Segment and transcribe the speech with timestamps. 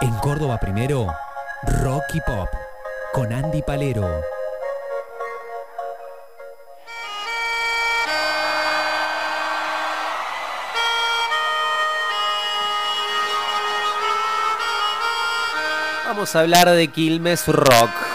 [0.00, 1.12] En Córdoba primero,
[1.82, 2.48] Rocky Pop,
[3.12, 4.08] con Andy Palero.
[16.06, 18.07] Vamos a hablar de Quilmes Rock.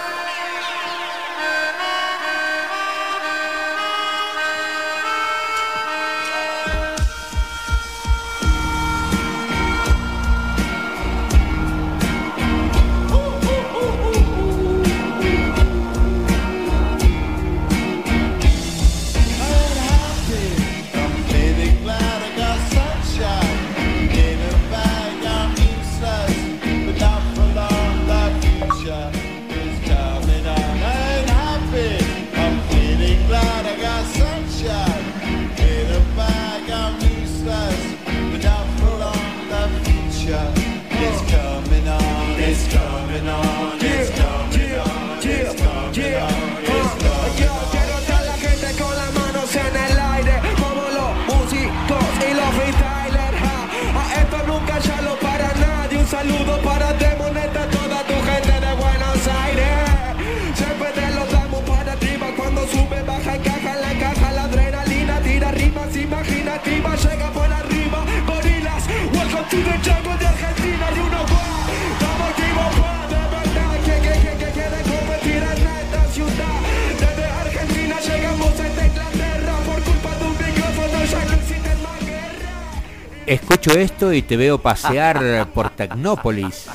[83.26, 86.68] Escucho esto y te veo pasear por Tecnópolis.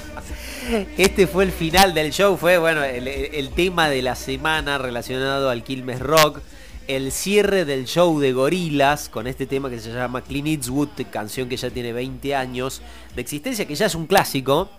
[0.96, 5.62] Este fue el final del show, fue bueno el, tema de la semana relacionado al
[5.62, 6.40] Quilmes Rock,
[6.86, 11.48] el cierre del show de Gorilas con este tema que se llama Clean Eastwood, canción
[11.48, 12.80] que ya tiene 20 años
[13.14, 14.70] de existencia, que ya es un clásico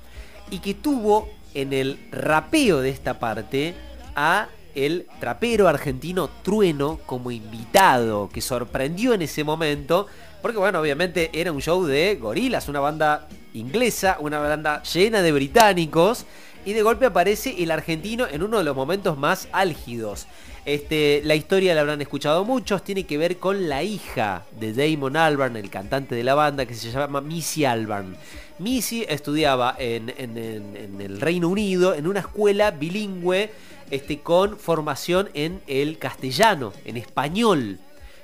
[0.50, 3.76] y que tuvo en el rapeo de esta parte
[4.16, 10.08] a el trapero argentino Trueno como invitado, que sorprendió en ese momento
[10.42, 15.32] porque bueno, obviamente era un show de gorilas, una banda inglesa, una banda llena de
[15.32, 16.26] británicos.
[16.66, 20.28] Y de golpe aparece el argentino en uno de los momentos más álgidos.
[20.66, 25.16] Este, la historia la habrán escuchado muchos, tiene que ver con la hija de Damon
[25.16, 28.16] Albarn, el cantante de la banda, que se llama Missy Albarn.
[28.60, 33.52] Missy estudiaba en, el Reino Unido en una escuela bilingüe
[33.90, 37.80] este, con formación en el castellano, en español.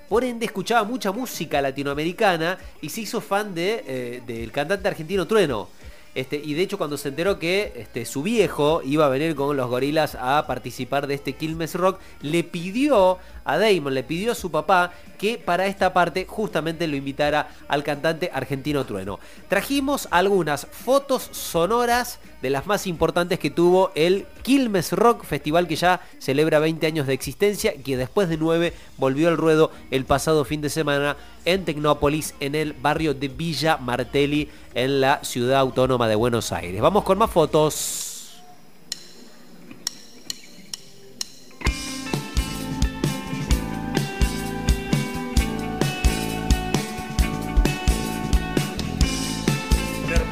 [0.09, 5.25] Por ende, escuchaba mucha música latinoamericana y se hizo fan de, eh, del cantante argentino
[5.25, 5.69] Trueno.
[6.15, 9.55] Este, y de hecho cuando se enteró que este, su viejo iba a venir con
[9.57, 14.35] los gorilas a participar de este Quilmes Rock, le pidió a Damon, le pidió a
[14.35, 19.19] su papá que para esta parte justamente lo invitara al cantante argentino Trueno.
[19.49, 25.75] Trajimos algunas fotos sonoras de las más importantes que tuvo el Quilmes Rock, festival que
[25.75, 30.45] ya celebra 20 años de existencia, que después de 9 volvió al ruedo el pasado
[30.45, 36.04] fin de semana en Tecnópolis, en el barrio de Villa Martelli, en la ciudad autónoma
[36.07, 36.81] de Buenos Aires.
[36.81, 38.01] Vamos con más fotos.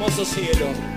[0.04, 0.93] hermoso cielo.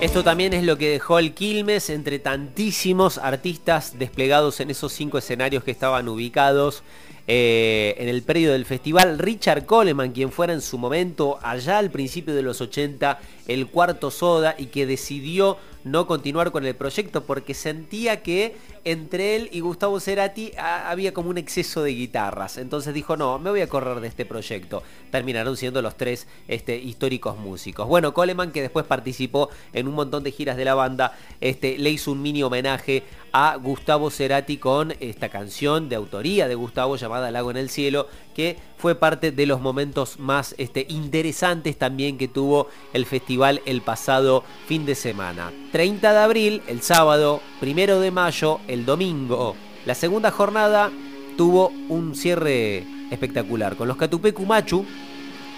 [0.00, 5.18] Esto también es lo que dejó el Quilmes entre tantísimos artistas desplegados en esos cinco
[5.18, 6.82] escenarios que estaban ubicados
[7.26, 9.18] eh, en el predio del festival.
[9.18, 14.10] Richard Coleman, quien fuera en su momento, allá al principio de los 80, el cuarto
[14.10, 19.60] soda y que decidió no continuar con el proyecto porque sentía que entre él y
[19.60, 22.56] Gustavo Cerati había como un exceso de guitarras.
[22.58, 24.82] Entonces dijo, no, me voy a correr de este proyecto.
[25.10, 27.86] Terminaron siendo los tres este, históricos músicos.
[27.86, 31.90] Bueno, Coleman, que después participó en un montón de giras de la banda, este, le
[31.90, 37.30] hizo un mini homenaje a Gustavo Cerati con esta canción de autoría de Gustavo llamada
[37.30, 42.28] Lago en el Cielo, que fue parte de los momentos más este, interesantes también que
[42.28, 45.52] tuvo el festival el pasado fin de semana.
[45.70, 49.54] 30 de abril, el sábado, primero de mayo, el domingo.
[49.84, 50.90] La segunda jornada
[51.36, 54.86] tuvo un cierre espectacular con los Catupecu Machu,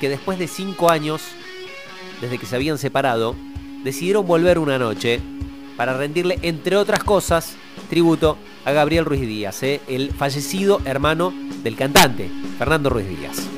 [0.01, 1.23] que después de cinco años,
[2.21, 3.37] desde que se habían separado,
[3.85, 5.21] decidieron volver una noche
[5.77, 7.57] para rendirle, entre otras cosas,
[7.89, 11.33] tributo a Gabriel Ruiz Díaz, eh, el fallecido hermano
[11.63, 13.52] del cantante, Fernando Ruiz Díaz.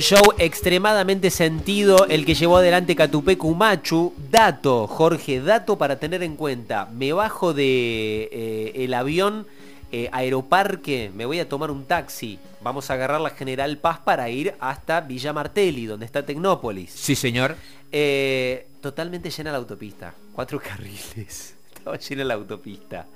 [0.00, 4.14] Show extremadamente sentido el que llevó adelante Catupecu Machu.
[4.30, 6.86] Dato, Jorge, dato para tener en cuenta.
[6.86, 9.46] Me bajo de eh, el avión
[9.92, 12.38] eh, Aeroparque, me voy a tomar un taxi.
[12.62, 16.92] Vamos a agarrar la General Paz para ir hasta Villa Martelli, donde está Tecnópolis.
[16.92, 17.56] Sí, señor.
[17.90, 20.14] Eh, totalmente llena la autopista.
[20.32, 21.56] Cuatro carriles.
[21.74, 23.06] Estaba llena la autopista.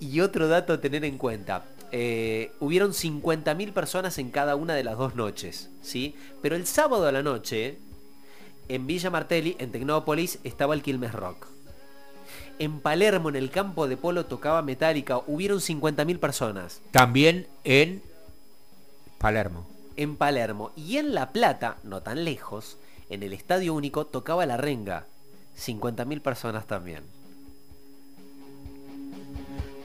[0.00, 1.64] Y otro dato a tener en cuenta.
[1.96, 6.16] Eh, hubieron 50.000 personas en cada una de las dos noches, ¿sí?
[6.42, 7.78] Pero el sábado a la noche,
[8.66, 11.46] en Villa Martelli, en Tecnópolis, estaba el Quilmes Rock.
[12.58, 15.18] En Palermo, en el campo de polo, tocaba Metallica.
[15.28, 16.82] Hubieron 50.000 personas.
[16.90, 18.02] También en
[19.18, 19.64] Palermo.
[19.96, 20.72] En Palermo.
[20.74, 22.76] Y en La Plata, no tan lejos,
[23.08, 25.06] en el Estadio Único, tocaba La Renga.
[25.56, 27.04] 50.000 personas también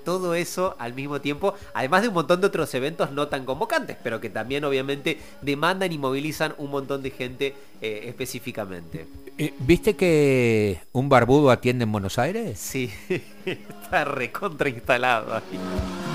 [0.10, 3.96] todo eso al mismo tiempo, además de un montón de otros eventos no tan convocantes,
[4.02, 9.06] pero que también obviamente demandan y movilizan un montón de gente eh, específicamente.
[9.38, 12.58] Eh, ¿Viste que un barbudo atiende en Buenos Aires?
[12.58, 12.90] Sí,
[13.46, 16.09] está recontra instalado ahí.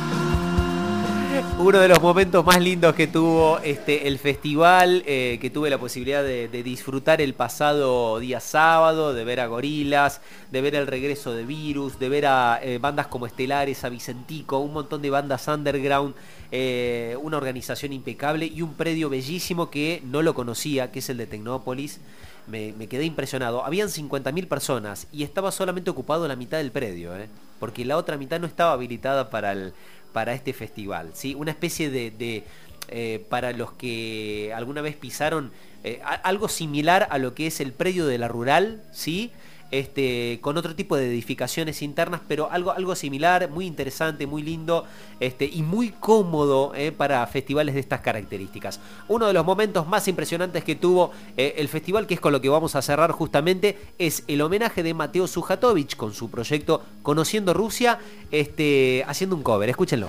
[1.59, 5.79] Uno de los momentos más lindos que tuvo este, el festival, eh, que tuve la
[5.79, 10.21] posibilidad de, disfrutar el pasado día sábado, de ver a Gorilas,
[10.53, 14.59] de ver el regreso de Virus, de ver a eh, bandas como Estelares, a Vicentico,
[14.59, 16.15] un montón de bandas underground,
[16.53, 21.17] eh, una organización impecable y un predio bellísimo que no lo conocía, que es el
[21.17, 22.01] de Tecnópolis.
[22.47, 23.65] Me, quedé impresionado.
[23.65, 27.13] Habían 50.000 personas y estaba solamente ocupado la mitad del predio,
[27.59, 29.73] porque la otra mitad no estaba habilitada para el,
[30.13, 31.11] para este festival.
[31.15, 31.35] ¿sí?
[31.35, 32.45] Una especie de,
[32.89, 37.73] eh, para los que alguna vez pisaron eh, algo similar a lo que es el
[37.73, 39.33] predio de la rural, ¿sí?
[39.75, 44.85] Este, con otro tipo de edificaciones internas, pero algo, algo similar, muy interesante, muy lindo
[45.19, 48.79] este, y muy cómodo eh, para festivales de estas características.
[49.09, 52.49] Uno de los momentos más impresionantes que tuvo el festival, que es con lo que
[52.49, 57.99] vamos a cerrar justamente, es el homenaje de Mateo Sujatovich con su proyecto Conociendo Rusia,
[58.31, 59.69] este, haciendo un cover.
[59.69, 60.07] Escúchenlo.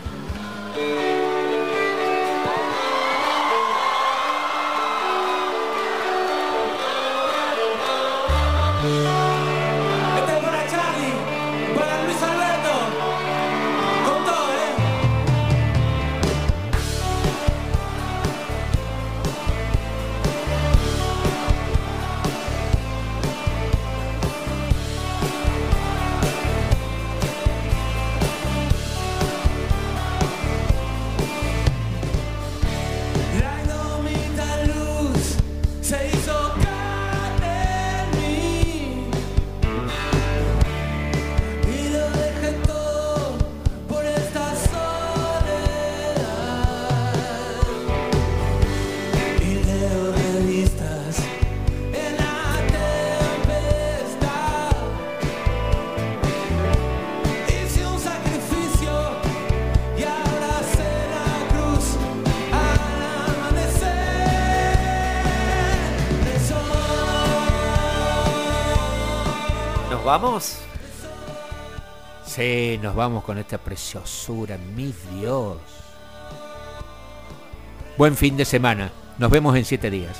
[70.05, 70.59] Vamos?
[72.25, 75.57] Sí, nos vamos con esta preciosura, mi Dios.
[77.97, 78.91] Buen fin de semana.
[79.17, 80.17] Nos vemos en siete días.